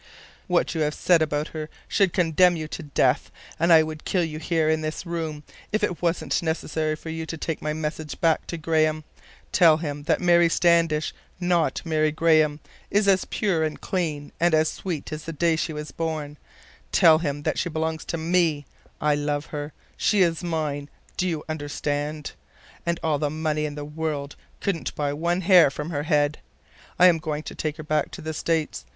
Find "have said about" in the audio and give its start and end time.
0.81-1.49